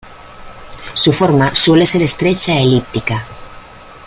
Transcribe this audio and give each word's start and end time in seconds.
Su 0.95 1.13
forma 1.13 1.53
suele 1.53 1.85
ser 1.85 2.01
estrecha 2.01 2.57
elíptica. 2.59 3.23